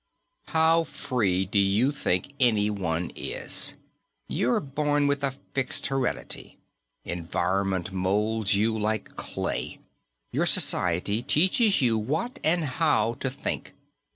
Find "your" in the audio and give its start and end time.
10.31-10.47